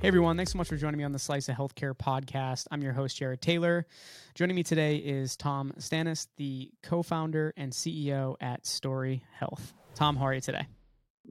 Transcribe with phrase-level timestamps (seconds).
[0.00, 2.66] Hey everyone, thanks so much for joining me on the Slice of Healthcare podcast.
[2.70, 3.86] I'm your host, Jared Taylor.
[4.34, 9.74] Joining me today is Tom Stanis, the co founder and CEO at Story Health.
[9.94, 10.66] Tom, how are you today?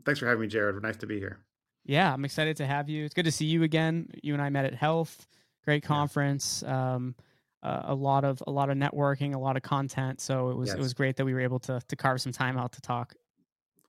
[0.05, 0.79] Thanks for having me, Jared.
[0.83, 1.39] Nice to be here.
[1.83, 3.05] Yeah, I'm excited to have you.
[3.05, 4.11] It's good to see you again.
[4.21, 5.17] You and I met at HLTH,
[5.65, 6.63] great conference.
[6.63, 6.93] Yeah.
[6.93, 7.15] Um,
[7.63, 10.21] uh, a lot of a lot of networking, a lot of content.
[10.21, 10.75] So it was yes.
[10.75, 13.15] it was great that we were able to to carve some time out to talk.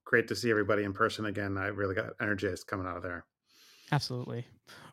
[0.06, 1.58] Great to see everybody in person again.
[1.58, 3.26] I really got energized coming out of there.
[3.92, 4.46] Absolutely.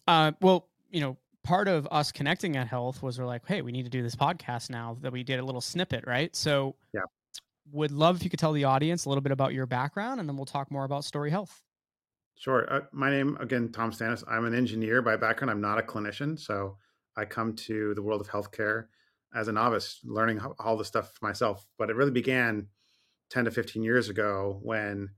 [0.07, 3.71] Uh, well, you know, part of us connecting at HLTH was we're like, hey, we
[3.71, 6.35] need to do this podcast now that we did a little snippet, right?
[6.35, 7.01] So, yeah,
[7.71, 10.27] would love if you could tell the audience a little bit about your background, and
[10.27, 11.61] then we'll talk more about Story Health.
[12.35, 12.71] Sure.
[12.71, 14.23] Uh, my name again, Tom Stanis.
[14.27, 15.51] I'm an engineer by background.
[15.51, 16.77] I'm not a clinician, so
[17.15, 18.85] I come to the world of healthcare
[19.33, 21.65] as a novice, learning all the stuff myself.
[21.77, 22.67] But it really began
[23.31, 25.09] 10 to 15 years ago when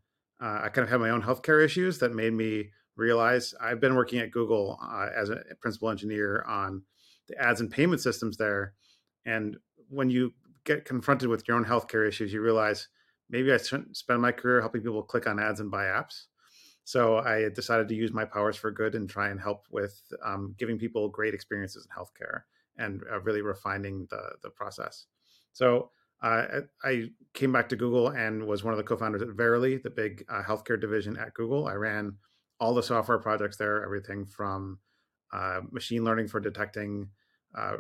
[0.42, 3.96] uh, I kind of had my own healthcare issues that made me realize I've been
[3.96, 6.84] working at Google uh, as a principal engineer on
[7.28, 8.74] the ads and payment systems there.
[9.26, 9.58] And
[9.90, 10.34] when you
[10.66, 12.88] get confronted with your own healthcare issues, you realize
[13.30, 16.26] maybe I shouldn't spend my career helping people click on ads and buy apps.
[16.84, 20.56] So I decided to use my powers for good and try and help with um,
[20.58, 22.42] giving people great experiences in healthcare
[22.78, 25.06] and uh, really refining the the process.
[25.54, 25.92] So
[26.22, 29.90] uh, I came back to Google and was one of the co-founders at Verily, the
[29.90, 31.68] big uh, healthcare division at Google.
[31.68, 32.14] I ran
[32.60, 34.80] all the software projects there, everything from
[35.34, 37.10] uh, machine learning for detecting
[37.56, 37.78] uh,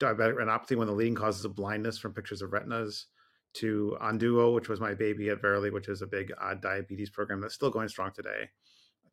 [0.00, 3.06] diabetic retinopathy, one of the leading causes of blindness from pictures of retinas,
[3.54, 7.40] to Onduo, which was my baby at Verily, which is a big uh, diabetes program
[7.40, 8.50] that's still going strong today.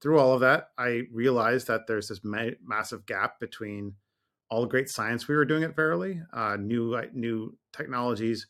[0.01, 3.93] Through all of that, I realized that there's this ma- massive gap between
[4.49, 8.47] all the great science we were doing at Verily, uh, new uh, new technologies,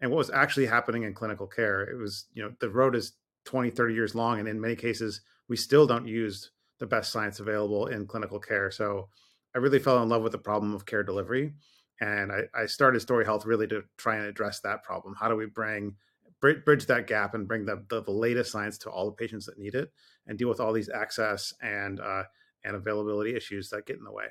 [0.00, 1.82] and what was actually happening in clinical care.
[1.82, 5.20] It was, you know, the road is 20, 30 years long, and in many cases,
[5.48, 8.70] we still don't use the best science available in clinical care.
[8.70, 9.08] So
[9.54, 11.54] I really fell in love with the problem of care delivery.
[12.00, 15.14] And I, I started Story Health really to try and address that problem.
[15.18, 15.94] How do we bring
[16.42, 19.58] bridge that gap and bring the, the, the latest science to all the patients that
[19.58, 19.92] need it
[20.26, 22.24] and deal with all these access and uh,
[22.64, 24.24] and availability issues that get in the way.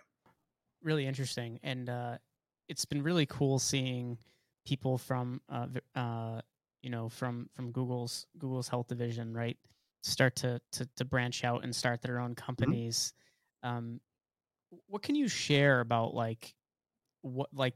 [0.84, 2.18] Really interesting, and uh,
[2.68, 4.18] it's been really cool seeing
[4.66, 6.42] people from uh, uh,
[6.82, 9.58] you know from from Google's Google's health division, right?
[10.02, 12.46] Start to to, to branch out and start their own mm-hmm.
[12.46, 13.14] companies.
[13.64, 13.78] Mm-hmm.
[13.78, 14.02] Um,
[14.88, 16.54] what can you share about like
[17.22, 17.76] what like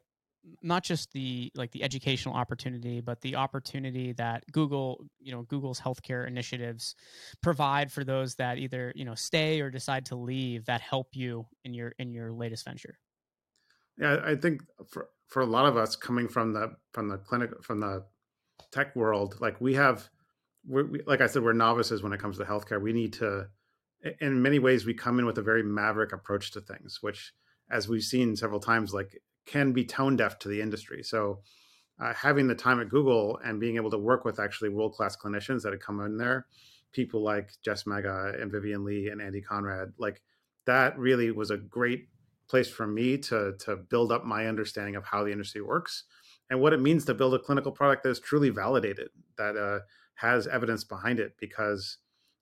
[0.62, 5.80] not just the like the educational opportunity but the opportunity that google you know google's
[5.80, 6.96] healthcare initiatives
[7.41, 11.46] provide for those that either you know stay or decide to leave that help you
[11.64, 12.97] in your in your latest venture
[13.97, 17.50] yeah i think for for a lot of us coming from the from the clinic
[17.64, 18.03] from the
[18.72, 20.09] tech world like we have
[20.68, 22.81] we, like I said, we're novices when it comes to healthcare.
[22.81, 23.48] We need to,
[24.20, 27.34] in many ways, we come in with a very maverick approach to things, which,
[27.70, 31.03] as we've seen several times, like can be tone deaf to the industry.
[31.03, 31.42] So,
[32.00, 35.16] uh, having the time at Google and being able to work with actually world class
[35.16, 36.46] clinicians that have come in there,
[36.92, 40.22] people like Jess Mega and Vivian Lee and Andy Conrad, like
[40.66, 42.09] that really was a great
[42.47, 46.03] place for me to to build up my understanding of how the industry works
[46.50, 49.09] and what it means to build a clinical product that is truly validated.
[49.38, 49.80] That uh,
[50.16, 51.98] has evidence behind it because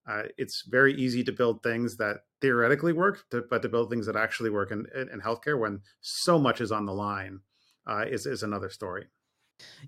[0.08, 4.06] uh, it's very easy to build things that theoretically work, to, but to build things
[4.06, 7.40] that actually work in, in, in healthcare when so much is on the line
[7.88, 9.06] uh, is is another story.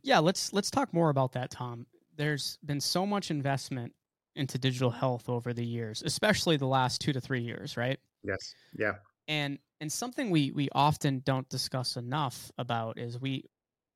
[0.04, 1.86] Yeah, let's let's talk more about that, Tom.
[2.16, 3.94] There's been so much investment
[4.36, 8.00] into digital health over the years, especially the last two to three years, right?
[8.24, 8.54] Yes.
[8.78, 8.94] Yeah.
[9.28, 13.46] And and something we we often don't discuss enough about is we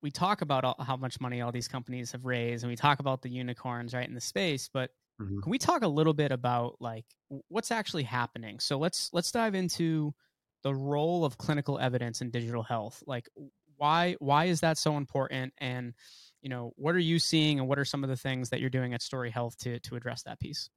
[0.02, 3.00] we talk about all, how much money all these companies have raised and we talk
[3.00, 4.90] about the unicorns right in the space but
[5.20, 5.40] mm-hmm.
[5.40, 7.04] can we talk a little bit about like
[7.48, 8.58] what's actually happening?
[8.60, 10.14] So let's let's dive into
[10.62, 13.02] the role of clinical evidence in digital health.
[13.06, 13.28] Like
[13.76, 15.52] why why is that so important?
[15.58, 15.94] And
[16.42, 18.70] you know what are you seeing and what are some of the things that you're
[18.70, 20.68] doing at story health to to address that piece?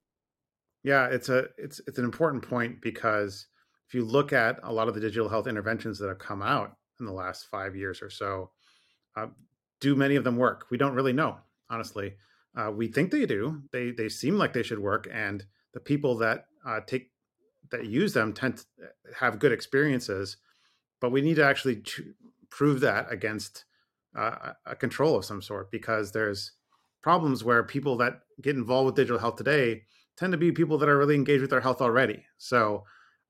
[0.82, 3.46] Yeah it's a it's it's an important point because
[3.88, 6.76] if you look at a lot of the digital health interventions that have come out
[7.00, 8.50] in the last five years or so
[9.16, 9.26] uh,
[9.80, 10.66] do many of them work?
[10.70, 11.38] We don't really know,
[11.68, 12.14] honestly.
[12.56, 13.62] Uh, we think they do.
[13.72, 17.10] They they seem like they should work, and the people that uh, take
[17.70, 18.64] that use them tend to
[19.18, 20.36] have good experiences.
[21.00, 21.82] But we need to actually
[22.50, 23.64] prove that against
[24.16, 26.52] uh, a control of some sort because there's
[27.02, 29.82] problems where people that get involved with digital health today
[30.16, 32.24] tend to be people that are really engaged with their health already.
[32.38, 32.84] So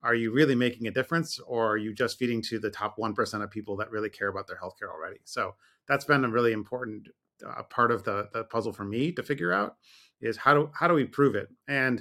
[0.05, 3.43] are you really making a difference or are you just feeding to the top 1%
[3.43, 5.17] of people that really care about their healthcare already?
[5.23, 5.55] So
[5.87, 7.07] that's been a really important
[7.45, 9.77] uh, part of the, the puzzle for me to figure out
[10.21, 11.49] is how do how do we prove it?
[11.67, 11.99] And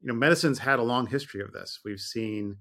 [0.00, 1.80] you know medicine's had a long history of this.
[1.84, 2.56] We've seen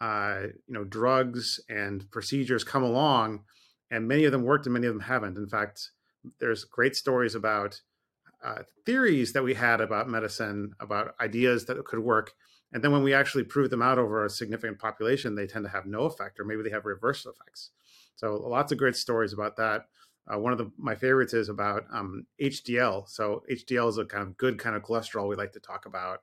[0.00, 3.44] uh, you know drugs and procedures come along,
[3.90, 5.38] and many of them worked and many of them haven't.
[5.38, 5.90] In fact,
[6.40, 7.80] there's great stories about
[8.44, 12.32] uh, theories that we had about medicine, about ideas that could work,
[12.72, 15.70] and then when we actually prove them out over a significant population, they tend to
[15.70, 17.70] have no effect, or maybe they have reverse effects.
[18.16, 19.86] So lots of great stories about that.
[20.32, 23.08] Uh, one of the, my favorites is about um, HDL.
[23.08, 26.20] So HDL is a kind of good kind of cholesterol we like to talk about.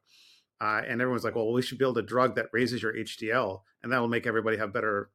[0.62, 3.92] Uh, and everyone's like, well, we should build a drug that raises your HDL, and
[3.92, 5.10] that will make everybody have better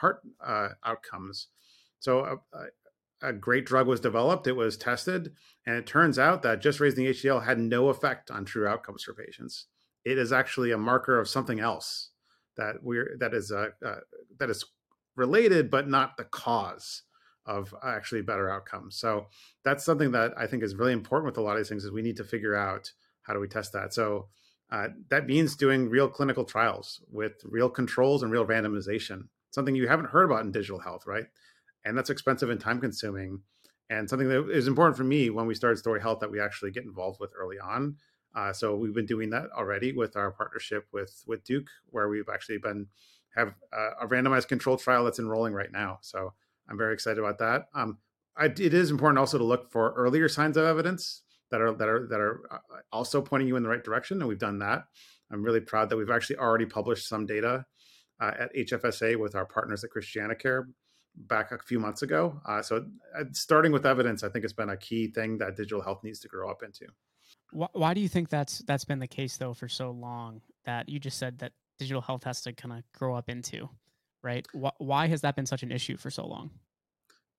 [0.00, 1.48] heart uh, outcomes.
[1.98, 5.32] So a, a, great drug was developed, it was tested,
[5.64, 9.14] and it turns out that just raising HDL had no effect on true outcomes for
[9.14, 9.66] patients.
[10.04, 12.10] It is actually a marker of something else
[12.56, 14.00] that we're that is a, uh,
[14.38, 14.64] that is
[15.16, 17.02] related, but not the cause
[17.46, 18.96] of actually better outcomes.
[18.96, 19.26] So
[19.64, 21.90] that's something that I think is really important with a lot of these things is
[21.90, 23.92] we need to figure out how do we test that.
[23.92, 24.28] So
[24.70, 29.88] uh, that means doing real clinical trials with real controls and real randomization, something you
[29.88, 31.26] haven't heard about in digital health, right?
[31.84, 33.40] And that's expensive and time consuming
[33.90, 36.70] and something that is important for me when we started Story Health that we actually
[36.70, 37.96] get involved with early on.
[38.34, 42.28] Uh, so we've been doing that already with our partnership with with Duke, where we've
[42.32, 42.86] actually been
[43.36, 45.98] have a, a randomized control trial that's enrolling right now.
[46.02, 46.32] So
[46.68, 47.66] I'm very excited about that.
[47.74, 47.98] Um,
[48.36, 51.88] I, it is important also to look for earlier signs of evidence that are that
[51.88, 52.58] are that are uh,
[52.90, 54.84] also pointing you in the right direction, and we've done that.
[55.30, 57.64] I'm really proud that we've actually already published some data
[58.20, 60.64] uh, at HFSA with our partners at ChristianaCare
[61.14, 62.40] back a few months ago.
[62.46, 62.86] Uh, so,
[63.18, 66.20] uh, starting with evidence, I think has been a key thing that digital health needs
[66.20, 66.86] to grow up into.
[67.52, 70.40] Why do you think that's that's been the case though for so long?
[70.64, 73.68] That you just said that digital health has to kind of grow up into
[74.22, 74.46] right?
[74.52, 76.50] Why why has that been such an issue for so long?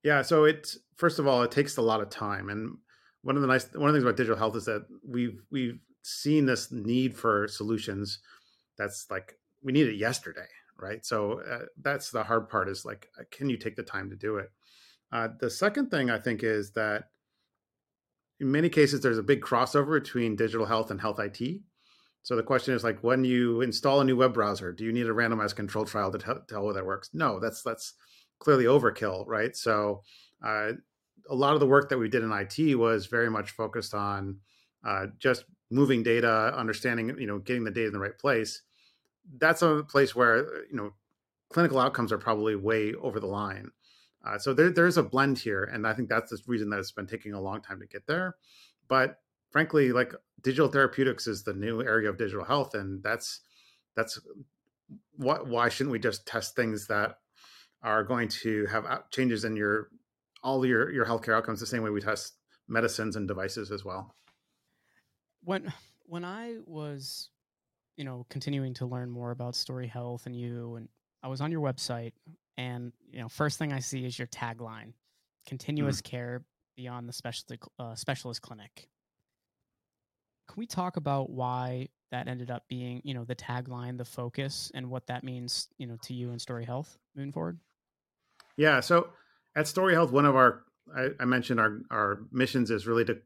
[0.03, 2.77] Yeah, so it first of all, it takes a lot of time, and
[3.21, 5.79] one of the nice one of the things about digital health is that we've we've
[6.03, 8.19] seen this need for solutions.
[8.77, 11.05] That's like we need it yesterday, right?
[11.05, 14.15] So uh, that's the hard part is like, uh, can you take the time to
[14.15, 14.51] do it?
[15.11, 17.09] Uh, the second thing I think is that
[18.43, 21.61] in many cases there's a big crossover between digital health and health IT.
[22.23, 25.07] So the question is like when you install a new web browser, do you need
[25.07, 27.09] a randomized control trial to t- tell whether that works?
[27.13, 27.93] No, that's that's
[28.39, 29.55] clearly overkill, right?
[29.55, 30.03] So
[30.45, 30.73] uh,
[31.29, 34.39] a lot of the work that we did in IT was very much focused on
[34.85, 38.61] uh, just moving data, understanding, you know, getting the data in the right place.
[39.37, 40.91] That's a place where you know
[41.49, 43.71] clinical outcomes are probably way over the line.
[44.23, 46.91] Uh, so there, there's a blend here, and I think that's the reason that it's
[46.91, 48.35] been taking a long time to get there.
[48.87, 49.19] But
[49.51, 53.41] frankly, like digital therapeutics is the new area of digital health, and that's
[53.95, 54.19] that's
[55.15, 57.17] what why shouldn't we just test things that
[57.81, 59.89] are going to have changes in your
[60.43, 62.33] all your your healthcare outcomes the same way we test
[62.67, 64.15] medicines and devices as well.
[65.43, 65.71] When
[66.05, 67.29] when I was,
[67.97, 70.89] you know, continuing to learn more about Story Health and you, and
[71.21, 72.13] I was on your website,
[72.57, 74.93] and you know, first thing I see is your tagline:
[75.47, 76.05] "Continuous mm.
[76.05, 76.45] care
[76.75, 78.89] beyond the specialty uh, specialist clinic."
[80.47, 84.71] Can we talk about why that ended up being, you know, the tagline, the focus,
[84.75, 87.59] and what that means, you know, to you and Story Health moving forward?
[88.57, 88.81] Yeah.
[88.81, 89.09] So
[89.55, 90.63] at Story Health, one of our
[90.95, 93.19] I, I mentioned our our missions is really to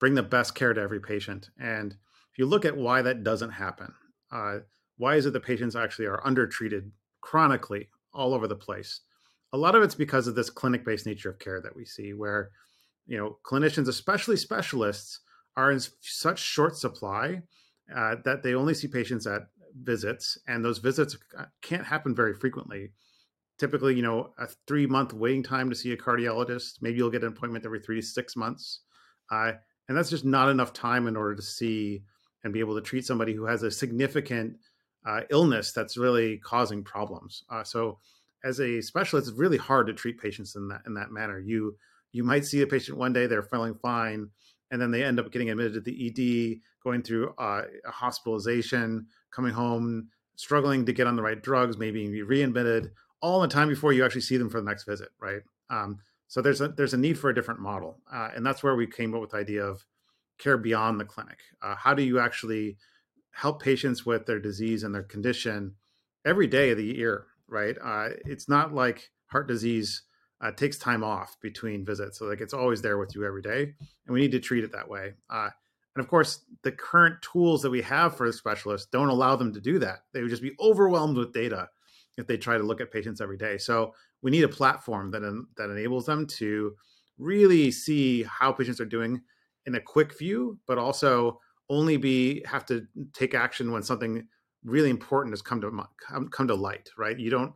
[0.00, 1.50] bring the best care to every patient.
[1.58, 3.94] And if you look at why that doesn't happen,
[4.32, 4.58] uh,
[4.96, 9.00] why is it that patients actually are undertreated chronically all over the place?
[9.52, 12.50] A lot of it's because of this clinic-based nature of care that we see, where
[13.06, 15.20] you know clinicians, especially specialists,
[15.56, 17.42] are in such short supply
[17.94, 19.42] uh, that they only see patients at
[19.82, 22.92] visits, and those visits uh, can't happen very frequently.
[23.58, 26.82] Typically, you know, a three month waiting time to see a cardiologist.
[26.82, 28.80] Maybe you'll get an appointment every three to six months.
[29.30, 29.52] Uh,
[29.88, 32.02] and that's just not enough time in order to see
[32.42, 34.56] and be able to treat somebody who has a significant
[35.04, 37.44] uh, illness that's really causing problems.
[37.50, 37.98] Uh, so,
[38.44, 41.38] as a specialist, it's really hard to treat patients in that in that manner.
[41.38, 41.76] You
[42.12, 44.30] you might see a patient one day, they're feeling fine,
[44.70, 49.06] and then they end up getting admitted to the ED, going through uh, a hospitalization,
[49.30, 53.68] coming home, struggling to get on the right drugs, maybe be readmitted, all the time
[53.68, 55.42] before you actually see them for the next visit, right?
[55.70, 58.76] Um, so there's a there's a need for a different model, uh, and that's where
[58.76, 59.84] we came up with the idea of
[60.38, 61.38] care beyond the clinic.
[61.62, 62.76] Uh, how do you actually
[63.34, 65.74] help patients with their disease and their condition
[66.24, 67.76] every day of the year, right?
[67.82, 70.02] Uh, it's not like heart disease
[70.40, 72.18] uh, takes time off between visits.
[72.18, 73.74] So like it's always there with you every day,
[74.06, 75.14] and we need to treat it that way.
[75.28, 75.48] Uh,
[75.96, 79.52] and of course, the current tools that we have for the specialists don't allow them
[79.52, 80.00] to do that.
[80.12, 81.68] They would just be overwhelmed with data
[82.16, 83.58] if they try to look at patients every day.
[83.58, 86.74] So we need a platform that en- that enables them to
[87.18, 89.20] really see how patients are doing
[89.66, 94.26] in a quick view, but also only be have to take action when something
[94.64, 95.70] really important has come to
[96.06, 97.18] come, come to light, right?
[97.18, 97.54] You don't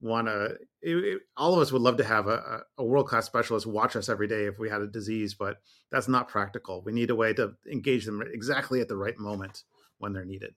[0.00, 1.18] want to.
[1.36, 4.28] All of us would love to have a, a world class specialist watch us every
[4.28, 5.56] day if we had a disease, but
[5.90, 6.82] that's not practical.
[6.84, 9.62] We need a way to engage them exactly at the right moment
[9.98, 10.54] when they're needed.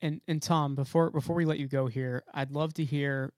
[0.00, 3.32] And and Tom, before before we let you go here, I'd love to hear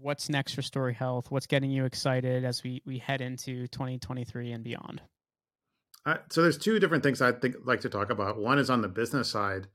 [0.00, 1.30] what's next for Story Health.
[1.30, 5.02] What's getting you excited as we we head into 2023 and beyond?
[6.06, 8.38] Uh, so there's two different things I'd think, like to talk about.
[8.38, 9.66] One is on the business side,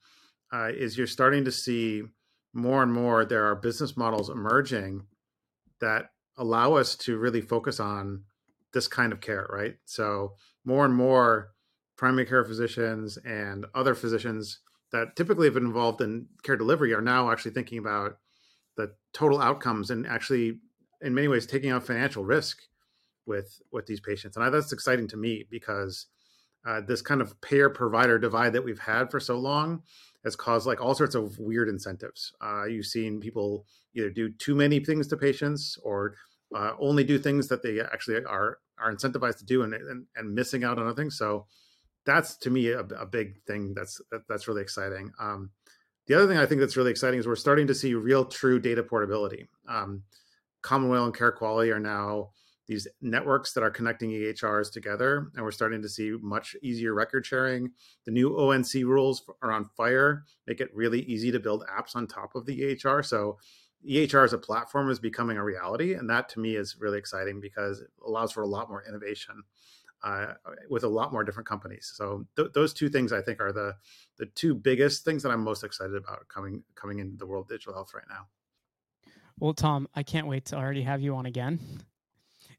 [0.51, 2.03] uh, is you're starting to see
[2.53, 5.05] more and more there are business models emerging
[5.81, 8.23] that allow us to really focus on
[8.73, 9.75] this kind of care, right?
[9.85, 10.33] So
[10.65, 11.51] more and more
[11.97, 14.59] primary care physicians and other physicians
[14.91, 18.17] that typically have been involved in care delivery are now actually thinking about
[18.77, 20.59] the total outcomes and actually
[21.01, 22.59] in many ways taking on financial risk
[23.25, 26.07] with with these patients and I, that's exciting to me because
[26.65, 29.81] uh, this kind of payer provider divide that we've had for so long
[30.23, 32.33] has caused like all sorts of weird incentives.
[32.41, 33.65] Uh, you've seen people
[33.95, 36.15] either do too many things to patients or
[36.55, 40.33] uh, only do things that they actually are are incentivized to do and, and, and
[40.33, 41.17] missing out on other things.
[41.17, 41.45] So
[42.05, 45.11] that's to me a, a big thing that's that's really exciting.
[45.19, 45.51] Um,
[46.07, 48.59] the other thing I think that's really exciting is we're starting to see real true
[48.59, 49.47] data portability.
[49.67, 50.03] Um,
[50.63, 52.31] CommonWell and Carequality are now
[52.67, 57.25] these networks that are connecting EHRs together, and we're starting to see much easier record
[57.25, 57.71] sharing.
[58.05, 62.07] The new ONC rules are on fire, make it really easy to build apps on
[62.07, 63.05] top of the EHR.
[63.05, 63.37] So
[63.87, 67.41] EHR as a platform is becoming a reality, and that to me is really exciting
[67.41, 69.43] because it allows for a lot more innovation
[70.03, 70.33] uh,
[70.69, 71.91] with a lot more different companies.
[71.95, 73.75] So th- those two things I think are the
[74.17, 77.49] the two biggest things that I'm most excited about coming coming into the world of
[77.49, 78.27] digital health right now.
[79.39, 81.59] Well, Tom, I can't wait to already have you on again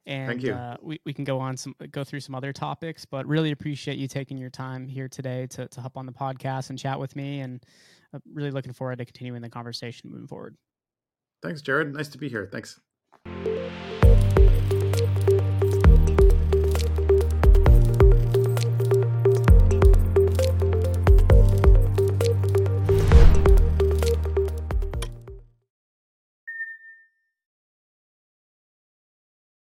[0.06, 3.50] and uh, we, we can go on some go through some other topics but really
[3.50, 6.98] appreciate you taking your time here today to, to hop on the podcast and chat
[6.98, 7.64] with me and
[8.12, 10.56] I'm really looking forward to continuing the conversation moving forward.
[11.42, 11.94] Thanks jared.
[11.94, 12.48] Nice to be here.
[12.50, 12.80] Thanks